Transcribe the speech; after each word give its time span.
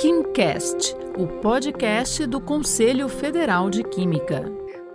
KimCast, 0.00 0.94
o 1.18 1.26
podcast 1.40 2.24
do 2.24 2.40
Conselho 2.40 3.08
Federal 3.08 3.68
de 3.68 3.82
Química. 3.82 4.44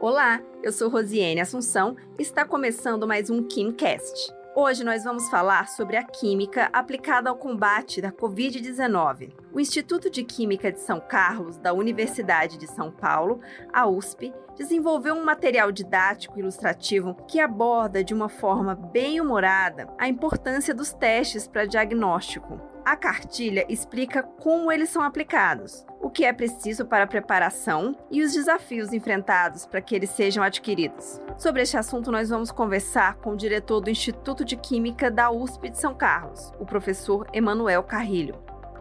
Olá, 0.00 0.40
eu 0.62 0.70
sou 0.70 0.88
Rosiane 0.88 1.40
Assunção 1.40 1.96
e 2.16 2.22
está 2.22 2.44
começando 2.44 3.04
mais 3.04 3.28
um 3.28 3.42
KimCast. 3.42 4.32
Hoje 4.54 4.84
nós 4.84 5.02
vamos 5.02 5.28
falar 5.28 5.68
sobre 5.68 5.96
a 5.96 6.04
química 6.04 6.70
aplicada 6.72 7.28
ao 7.28 7.36
combate 7.36 8.00
da 8.00 8.12
Covid-19. 8.12 9.32
O 9.52 9.58
Instituto 9.58 10.08
de 10.08 10.22
Química 10.22 10.70
de 10.70 10.78
São 10.78 11.00
Carlos, 11.00 11.56
da 11.56 11.72
Universidade 11.72 12.56
de 12.56 12.68
São 12.68 12.92
Paulo, 12.92 13.40
a 13.72 13.88
USP, 13.88 14.32
desenvolveu 14.56 15.16
um 15.16 15.24
material 15.24 15.72
didático 15.72 16.38
ilustrativo 16.38 17.16
que 17.26 17.40
aborda 17.40 18.04
de 18.04 18.14
uma 18.14 18.28
forma 18.28 18.76
bem 18.76 19.20
humorada 19.20 19.88
a 19.98 20.06
importância 20.06 20.72
dos 20.72 20.92
testes 20.92 21.48
para 21.48 21.66
diagnóstico. 21.66 22.70
A 22.84 22.96
cartilha 22.96 23.64
explica 23.68 24.24
como 24.24 24.72
eles 24.72 24.88
são 24.88 25.04
aplicados, 25.04 25.86
o 26.00 26.10
que 26.10 26.24
é 26.24 26.32
preciso 26.32 26.84
para 26.84 27.04
a 27.04 27.06
preparação 27.06 27.96
e 28.10 28.24
os 28.24 28.34
desafios 28.34 28.92
enfrentados 28.92 29.64
para 29.64 29.80
que 29.80 29.94
eles 29.94 30.10
sejam 30.10 30.42
adquiridos. 30.42 31.20
Sobre 31.38 31.62
este 31.62 31.76
assunto, 31.76 32.10
nós 32.10 32.30
vamos 32.30 32.50
conversar 32.50 33.18
com 33.18 33.30
o 33.30 33.36
diretor 33.36 33.80
do 33.80 33.88
Instituto 33.88 34.44
de 34.44 34.56
Química 34.56 35.12
da 35.12 35.30
USP 35.30 35.70
de 35.70 35.78
São 35.78 35.94
Carlos, 35.94 36.52
o 36.58 36.66
professor 36.66 37.28
Emanuel 37.32 37.84
Carrilho. 37.84 38.34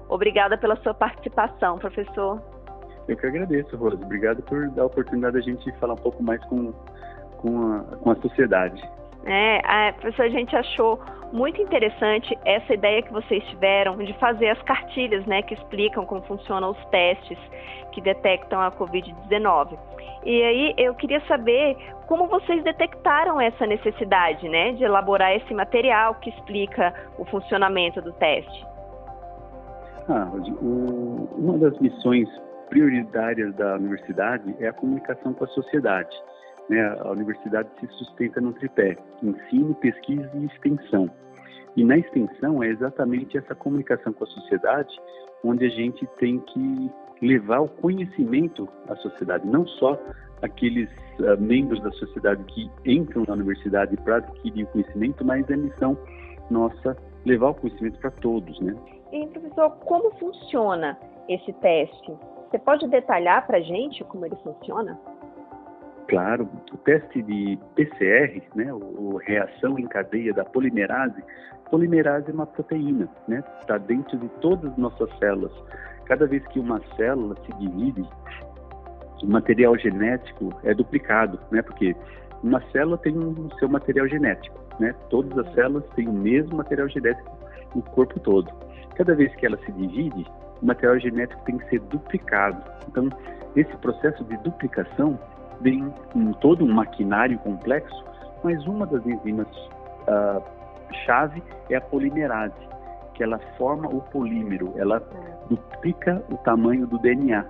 Obrigada 0.09 0.57
pela 0.57 0.75
sua 0.77 0.95
participação, 0.95 1.77
professor. 1.77 2.41
Eu 3.07 3.15
que 3.15 3.27
agradeço, 3.27 3.77
Rosa. 3.77 3.97
Obrigado 3.97 4.41
por 4.41 4.67
dar 4.69 4.81
a 4.81 4.85
oportunidade 4.87 5.35
da 5.35 5.41
gente 5.41 5.71
falar 5.73 5.93
um 5.93 5.97
pouco 5.97 6.23
mais 6.23 6.43
com, 6.45 6.73
com, 7.37 7.71
a, 7.71 7.79
com 7.97 8.09
a 8.09 8.15
sociedade. 8.15 8.81
É, 9.25 9.61
a, 9.63 9.93
professor, 9.93 10.25
a 10.25 10.29
gente 10.29 10.55
achou 10.55 10.99
muito 11.31 11.61
interessante 11.61 12.37
essa 12.45 12.73
ideia 12.73 13.01
que 13.01 13.11
vocês 13.11 13.43
tiveram 13.45 13.97
de 13.97 14.13
fazer 14.13 14.49
as 14.49 14.61
cartilhas, 14.63 15.25
né, 15.25 15.41
que 15.41 15.53
explicam 15.53 16.05
como 16.05 16.21
funcionam 16.23 16.71
os 16.71 16.85
testes 16.85 17.37
que 17.91 18.01
detectam 18.01 18.59
a 18.59 18.71
Covid-19. 18.71 19.77
E 20.23 20.43
aí 20.43 20.73
eu 20.77 20.93
queria 20.95 21.21
saber 21.27 21.77
como 22.07 22.27
vocês 22.27 22.63
detectaram 22.63 23.39
essa 23.39 23.65
necessidade, 23.65 24.47
né, 24.49 24.73
de 24.73 24.83
elaborar 24.83 25.35
esse 25.35 25.53
material 25.53 26.15
que 26.15 26.29
explica 26.29 26.93
o 27.17 27.25
funcionamento 27.25 28.01
do 28.01 28.11
teste. 28.13 28.65
Ah, 30.09 30.29
o, 30.61 31.29
uma 31.37 31.57
das 31.57 31.77
missões 31.79 32.27
prioritárias 32.69 33.53
da 33.55 33.75
universidade 33.75 34.55
é 34.59 34.67
a 34.67 34.73
comunicação 34.73 35.33
com 35.33 35.43
a 35.43 35.47
sociedade. 35.47 36.15
Né? 36.71 36.81
A 37.01 37.11
universidade 37.11 37.69
se 37.81 37.87
sustenta 37.97 38.39
no 38.39 38.53
tripé: 38.53 38.95
ensino, 39.21 39.75
pesquisa 39.75 40.31
e 40.35 40.45
extensão. 40.45 41.11
E 41.75 41.83
na 41.83 41.97
extensão 41.97 42.63
é 42.63 42.67
exatamente 42.67 43.37
essa 43.37 43.53
comunicação 43.53 44.13
com 44.13 44.23
a 44.23 44.27
sociedade 44.27 44.97
onde 45.43 45.65
a 45.65 45.69
gente 45.69 46.05
tem 46.17 46.39
que 46.39 46.91
levar 47.21 47.59
o 47.59 47.67
conhecimento 47.67 48.67
à 48.87 48.95
sociedade, 48.95 49.45
não 49.47 49.65
só 49.67 49.99
aqueles 50.41 50.89
uh, 51.19 51.39
membros 51.39 51.81
da 51.81 51.91
sociedade 51.91 52.43
que 52.45 52.69
entram 52.85 53.23
na 53.27 53.33
universidade 53.33 53.95
para 53.97 54.17
adquirir 54.17 54.63
o 54.63 54.67
conhecimento, 54.67 55.25
mas 55.25 55.47
é 55.49 55.55
missão 55.55 55.97
nossa 56.49 56.95
levar 57.25 57.49
o 57.49 57.53
conhecimento 57.55 57.99
para 57.99 58.11
todos, 58.11 58.59
né? 58.59 58.75
E 59.11 59.27
professor, 59.27 59.69
como 59.85 60.11
funciona 60.17 60.97
esse 61.27 61.53
teste? 61.53 62.13
Você 62.49 62.59
pode 62.59 62.87
detalhar 62.87 63.45
para 63.45 63.57
a 63.57 63.61
gente 63.61 64.03
como 64.05 64.25
ele 64.25 64.35
funciona? 64.37 64.99
Claro, 66.11 66.45
o 66.73 66.77
teste 66.79 67.21
de 67.21 67.57
PCR, 67.73 68.43
né, 68.53 68.73
o, 68.73 69.15
reação 69.25 69.79
em 69.79 69.87
cadeia 69.87 70.33
da 70.33 70.43
polimerase, 70.43 71.23
polimerase 71.69 72.29
é 72.29 72.33
uma 72.33 72.45
proteína, 72.45 73.07
né, 73.29 73.41
está 73.61 73.77
dentro 73.77 74.17
de 74.17 74.27
todas 74.41 74.73
as 74.73 74.77
nossas 74.77 75.09
células. 75.19 75.53
Cada 76.03 76.27
vez 76.27 76.45
que 76.47 76.59
uma 76.59 76.81
célula 76.97 77.33
se 77.45 77.57
divide, 77.57 78.05
o 79.23 79.27
material 79.27 79.77
genético 79.77 80.49
é 80.65 80.73
duplicado, 80.73 81.39
né, 81.49 81.61
porque 81.61 81.95
uma 82.43 82.61
célula 82.73 82.97
tem 82.97 83.17
o 83.17 83.49
seu 83.57 83.69
material 83.69 84.05
genético, 84.09 84.59
né, 84.81 84.93
todas 85.09 85.37
as 85.37 85.53
células 85.53 85.85
têm 85.95 86.09
o 86.09 86.13
mesmo 86.13 86.57
material 86.57 86.89
genético 86.89 87.31
no 87.73 87.81
corpo 87.83 88.19
todo. 88.19 88.51
Cada 88.95 89.15
vez 89.15 89.33
que 89.35 89.45
ela 89.45 89.57
se 89.59 89.71
divide, 89.71 90.25
o 90.61 90.65
material 90.65 90.99
genético 90.99 91.41
tem 91.45 91.57
que 91.57 91.69
ser 91.69 91.79
duplicado. 91.79 92.61
Então, 92.89 93.07
esse 93.55 93.75
processo 93.77 94.25
de 94.25 94.35
duplicação 94.39 95.17
vem 95.61 95.93
em 96.15 96.33
todo 96.33 96.65
um 96.65 96.73
maquinário 96.73 97.37
complexo, 97.39 98.03
mas 98.43 98.65
uma 98.65 98.85
das 98.85 99.05
enzimas 99.05 99.47
uh, 100.07 100.43
chave 101.05 101.41
é 101.69 101.75
a 101.75 101.81
polimerase, 101.81 102.67
que 103.13 103.23
ela 103.23 103.39
forma 103.57 103.87
o 103.87 104.01
polímero, 104.01 104.73
ela 104.77 105.01
duplica 105.49 106.23
o 106.29 106.37
tamanho 106.37 106.87
do 106.87 106.97
DNA. 106.99 107.45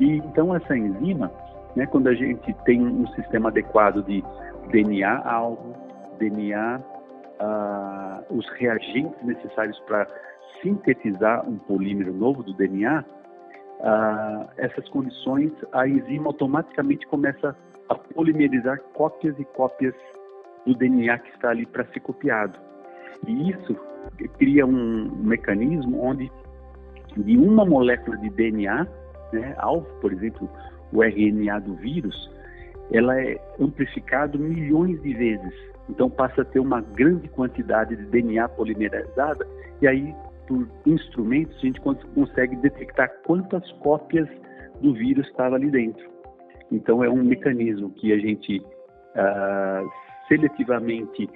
E 0.00 0.16
então 0.18 0.54
essa 0.54 0.76
enzima, 0.76 1.30
né, 1.76 1.86
quando 1.86 2.08
a 2.08 2.14
gente 2.14 2.52
tem 2.64 2.84
um 2.84 3.06
sistema 3.08 3.48
adequado 3.48 4.02
de 4.04 4.22
DNA 4.70 5.22
alvo, 5.24 5.74
DNA, 6.18 6.80
uh, 7.40 8.36
os 8.36 8.48
reagentes 8.58 9.22
necessários 9.22 9.78
para 9.80 10.06
sintetizar 10.62 11.48
um 11.48 11.58
polímero 11.58 12.12
novo 12.12 12.42
do 12.42 12.54
DNA, 12.54 13.04
ah, 13.86 14.48
essas 14.56 14.88
condições, 14.88 15.52
a 15.72 15.86
enzima 15.86 16.28
automaticamente 16.28 17.06
começa 17.06 17.54
a 17.88 17.94
polimerizar 17.94 18.80
cópias 18.94 19.38
e 19.38 19.44
cópias 19.44 19.94
do 20.66 20.74
DNA 20.74 21.18
que 21.18 21.30
está 21.30 21.50
ali 21.50 21.66
para 21.66 21.84
ser 21.92 22.00
copiado. 22.00 22.58
E 23.26 23.50
isso 23.50 23.76
cria 24.38 24.64
um 24.64 25.14
mecanismo 25.22 26.02
onde 26.02 26.32
de 27.14 27.36
uma 27.36 27.66
molécula 27.66 28.16
de 28.16 28.30
DNA, 28.30 28.88
né, 29.32 29.54
alvo, 29.58 29.86
por 30.00 30.12
exemplo, 30.12 30.48
o 30.90 31.02
RNA 31.02 31.60
do 31.60 31.74
vírus, 31.74 32.30
ela 32.90 33.20
é 33.20 33.38
amplificado 33.60 34.38
milhões 34.38 35.00
de 35.02 35.12
vezes. 35.12 35.54
Então 35.90 36.08
passa 36.08 36.40
a 36.40 36.44
ter 36.44 36.58
uma 36.58 36.80
grande 36.80 37.28
quantidade 37.28 37.94
de 37.94 38.06
DNA 38.06 38.48
polimerizada 38.48 39.46
e 39.82 39.86
aí 39.86 40.14
por 40.46 40.68
instrumentos, 40.86 41.56
a 41.56 41.60
gente 41.60 41.80
consegue 41.80 42.56
detectar 42.56 43.10
quantas 43.26 43.70
cópias 43.72 44.28
do 44.80 44.92
vírus 44.94 45.26
estava 45.28 45.56
ali 45.56 45.70
dentro. 45.70 46.08
Então, 46.70 47.04
é 47.04 47.08
um 47.08 47.22
mecanismo 47.22 47.90
que 47.90 48.12
a 48.12 48.18
gente 48.18 48.58
uh, 48.58 49.88
seletivamente 50.28 51.28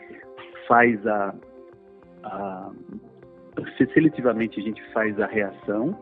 faz 0.66 1.06
a, 1.06 1.34
a, 2.24 2.70
seletivamente 3.92 4.60
a 4.60 4.62
gente 4.62 4.82
faz 4.92 5.18
a 5.20 5.26
reação 5.26 5.98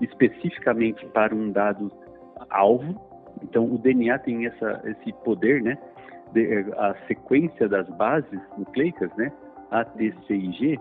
especificamente 0.00 1.04
para 1.06 1.34
um 1.34 1.50
dado 1.50 1.90
alvo. 2.50 3.00
Então, 3.42 3.64
o 3.64 3.78
DNA 3.78 4.18
tem 4.20 4.46
essa, 4.46 4.82
esse 4.84 5.12
poder, 5.24 5.62
né? 5.62 5.78
De, 6.32 6.64
a 6.76 6.94
sequência 7.06 7.68
das 7.68 7.88
bases 7.90 8.40
nucleicas, 8.56 9.10
né? 9.16 9.32
A, 9.70 9.84
T, 9.84 10.14
C 10.26 10.34
e 10.34 10.52
G, 10.52 10.80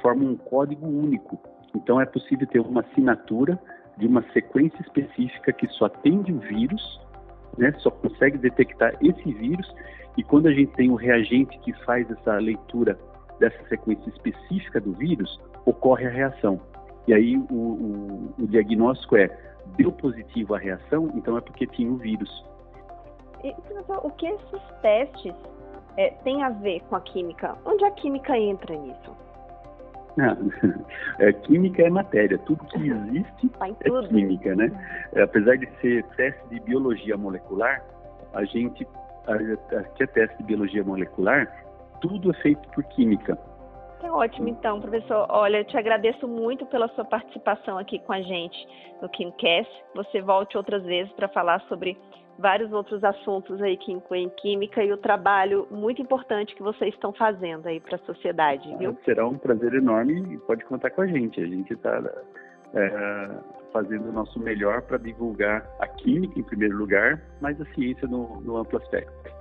forma 0.00 0.24
um 0.24 0.36
código 0.36 0.86
único. 0.86 1.38
Então 1.74 2.00
é 2.00 2.06
possível 2.06 2.46
ter 2.46 2.60
uma 2.60 2.80
assinatura 2.80 3.58
de 3.96 4.06
uma 4.06 4.22
sequência 4.32 4.80
específica 4.80 5.52
que 5.52 5.68
só 5.68 5.86
atende 5.86 6.32
o 6.32 6.38
vírus, 6.40 7.00
né, 7.58 7.72
só 7.78 7.90
consegue 7.90 8.38
detectar 8.38 8.94
esse 9.02 9.32
vírus, 9.32 9.72
e 10.16 10.24
quando 10.24 10.46
a 10.48 10.52
gente 10.52 10.72
tem 10.72 10.90
um 10.90 10.94
reagente 10.94 11.58
que 11.60 11.72
faz 11.84 12.10
essa 12.10 12.34
leitura 12.36 12.98
dessa 13.38 13.62
sequência 13.68 14.08
específica 14.10 14.80
do 14.80 14.92
vírus, 14.92 15.40
ocorre 15.64 16.06
a 16.06 16.10
reação. 16.10 16.60
E 17.06 17.14
aí 17.14 17.36
o, 17.36 17.54
o, 17.54 18.34
o 18.38 18.46
diagnóstico 18.46 19.16
é, 19.16 19.28
deu 19.76 19.92
positivo 19.92 20.54
a 20.54 20.58
reação, 20.58 21.10
então 21.14 21.36
é 21.36 21.40
porque 21.40 21.66
tinha 21.66 21.90
o 21.90 21.96
vírus. 21.96 22.44
E, 23.42 23.54
o 23.88 24.10
que 24.10 24.26
esses 24.26 24.62
testes 24.82 25.34
é, 25.96 26.10
têm 26.24 26.42
a 26.42 26.50
ver 26.50 26.80
com 26.88 26.96
a 26.96 27.00
química? 27.00 27.56
Onde 27.64 27.84
a 27.84 27.90
química 27.92 28.36
entra 28.36 28.76
nisso? 28.76 29.16
é, 31.18 31.32
química 31.32 31.82
é 31.82 31.90
matéria, 31.90 32.38
tudo 32.38 32.64
que 32.64 32.90
existe 32.90 33.50
é 33.60 34.08
química, 34.08 34.54
né? 34.54 34.70
É, 35.12 35.22
apesar 35.22 35.56
de 35.56 35.68
ser 35.80 36.04
teste 36.16 36.48
de 36.50 36.60
biologia 36.60 37.16
molecular, 37.16 37.82
a 38.34 38.44
gente, 38.44 38.86
que 39.96 40.02
é 40.02 40.06
teste 40.06 40.36
de 40.38 40.44
biologia 40.44 40.84
molecular, 40.84 41.48
tudo 42.00 42.30
é 42.30 42.34
feito 42.34 42.68
por 42.70 42.84
química. 42.84 43.38
Tá 44.00 44.12
ótimo, 44.12 44.48
então, 44.48 44.80
professor. 44.80 45.26
Olha, 45.28 45.58
eu 45.58 45.64
te 45.64 45.76
agradeço 45.76 46.26
muito 46.26 46.64
pela 46.66 46.88
sua 46.88 47.04
participação 47.04 47.76
aqui 47.76 47.98
com 47.98 48.12
a 48.12 48.22
gente 48.22 48.56
no 49.02 49.08
KimCast. 49.08 49.70
Você 49.94 50.22
volte 50.22 50.56
outras 50.56 50.82
vezes 50.84 51.12
para 51.12 51.28
falar 51.28 51.60
sobre 51.68 51.98
vários 52.38 52.72
outros 52.72 53.04
assuntos 53.04 53.60
aí 53.60 53.76
que 53.76 53.92
incluem 53.92 54.30
química 54.40 54.82
e 54.82 54.90
o 54.90 54.96
trabalho 54.96 55.66
muito 55.70 56.00
importante 56.00 56.54
que 56.54 56.62
vocês 56.62 56.94
estão 56.94 57.12
fazendo 57.12 57.66
aí 57.66 57.78
para 57.78 57.96
a 57.96 57.98
sociedade, 58.00 58.74
viu? 58.78 58.96
Será 59.04 59.26
um 59.28 59.36
prazer 59.36 59.74
enorme 59.74 60.34
e 60.34 60.38
pode 60.38 60.64
contar 60.64 60.90
com 60.90 61.02
a 61.02 61.06
gente. 61.06 61.38
A 61.38 61.46
gente 61.46 61.74
está 61.74 62.02
é, 62.72 63.30
fazendo 63.72 64.08
o 64.08 64.12
nosso 64.12 64.40
melhor 64.40 64.80
para 64.82 64.96
divulgar 64.96 65.66
a 65.78 65.86
química 65.86 66.38
em 66.38 66.42
primeiro 66.42 66.76
lugar, 66.76 67.20
mas 67.40 67.60
a 67.60 67.66
ciência 67.74 68.08
no, 68.08 68.40
no 68.40 68.56
amplo 68.56 68.78
aspecto. 68.78 69.39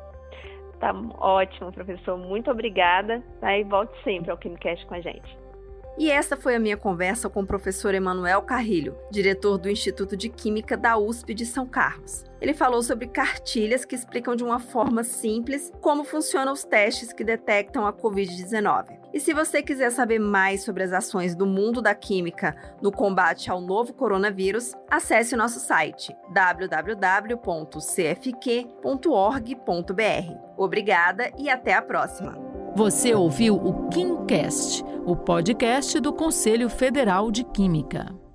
Tá 0.80 0.94
ótimo, 1.20 1.72
professor. 1.72 2.18
Muito 2.18 2.50
obrigada. 2.50 3.22
Tá? 3.40 3.58
E 3.58 3.64
volte 3.64 3.94
sempre 4.04 4.32
ao 4.32 4.38
KimCast 4.38 4.86
com 4.86 4.96
a 4.96 5.02
gente. 5.02 5.38
E 5.98 6.10
essa 6.10 6.38
foi 6.38 6.56
a 6.56 6.60
minha 6.60 6.78
conversa 6.78 7.30
com 7.30 7.42
o 7.42 7.46
professor 7.46 7.94
Emanuel 7.94 8.42
Carrilho, 8.44 8.96
diretor 9.12 9.58
do 9.58 9.70
Instituto 9.70 10.16
de 10.16 10.30
Química 10.30 10.78
da 10.78 10.98
USP 10.98 11.34
de 11.34 11.46
São 11.46 11.68
Carlos. 11.68 12.24
Ele 12.40 12.54
falou 12.54 12.82
sobre 12.82 13.06
cartilhas 13.08 13.84
que 13.84 13.96
explicam 13.96 14.34
de 14.34 14.44
uma 14.44 14.60
forma 14.60 15.04
simples 15.04 15.74
como 15.82 16.06
funcionam 16.06 16.54
os 16.54 16.64
testes 16.64 17.12
que 17.12 17.26
detectam 17.26 17.86
a 17.86 17.92
Covid-19. 17.92 18.99
E 19.14 19.20
se 19.20 19.34
você 19.34 19.62
quiser 19.62 19.92
saber 19.92 20.20
mais 20.20 20.64
sobre 20.64 20.84
as 20.84 20.94
ações 20.94 21.36
do 21.36 21.46
mundo 21.46 21.82
da 21.82 21.96
química 21.96 22.56
no 22.82 22.92
combate 22.92 23.50
ao 23.50 23.60
novo 23.60 23.94
coronavírus, 23.94 24.76
acesse 24.90 25.34
o 25.34 25.38
nosso 25.38 25.60
site 25.60 26.16
www.cfq.org.br. 26.32 27.30
Obrigada 30.58 31.32
e 31.38 31.50
até 31.50 31.74
a 31.74 31.82
próxima. 31.82 32.38
Você 32.76 33.16
ouviu 33.16 33.56
o 33.56 33.90
KimCast, 33.90 34.84
o 35.06 35.16
podcast 35.16 36.00
do 36.00 36.14
Conselho 36.14 36.70
Federal 36.70 37.32
de 37.32 37.44
Química. 37.44 38.29